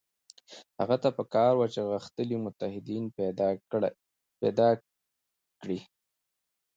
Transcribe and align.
هغه 0.79 0.97
ته 1.03 1.09
په 1.17 1.23
کار 1.35 1.53
وه 1.57 1.67
چې 1.73 1.81
غښتلي 1.91 2.37
متحدین 2.45 3.03
پیدا 4.41 4.69
کړي 5.61 5.65
وای. 5.65 5.79